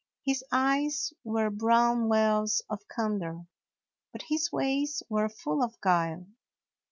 [0.25, 3.45] His eyes were brown wells of candor,
[4.11, 6.25] but his ways were full of guile.